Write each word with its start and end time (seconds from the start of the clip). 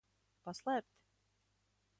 Paslēpt? 0.49 0.89